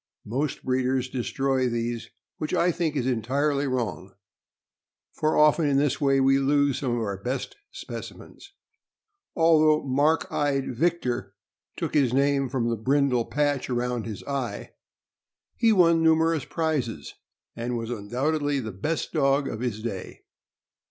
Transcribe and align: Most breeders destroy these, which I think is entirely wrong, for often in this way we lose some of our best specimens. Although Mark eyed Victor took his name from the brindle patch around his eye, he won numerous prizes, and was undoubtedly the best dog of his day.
Most 0.25 0.63
breeders 0.63 1.07
destroy 1.09 1.69
these, 1.69 2.09
which 2.37 2.55
I 2.55 2.71
think 2.71 2.95
is 2.95 3.05
entirely 3.05 3.67
wrong, 3.67 4.15
for 5.13 5.37
often 5.37 5.67
in 5.67 5.77
this 5.77 6.01
way 6.01 6.19
we 6.19 6.39
lose 6.39 6.79
some 6.79 6.93
of 6.93 6.97
our 7.03 7.17
best 7.21 7.55
specimens. 7.69 8.51
Although 9.35 9.83
Mark 9.83 10.25
eyed 10.31 10.75
Victor 10.75 11.35
took 11.77 11.93
his 11.93 12.15
name 12.15 12.49
from 12.49 12.67
the 12.69 12.75
brindle 12.77 13.25
patch 13.25 13.69
around 13.69 14.07
his 14.07 14.23
eye, 14.23 14.71
he 15.55 15.71
won 15.71 16.01
numerous 16.01 16.45
prizes, 16.45 17.13
and 17.55 17.77
was 17.77 17.91
undoubtedly 17.91 18.59
the 18.59 18.71
best 18.71 19.13
dog 19.13 19.47
of 19.47 19.59
his 19.59 19.83
day. 19.83 20.23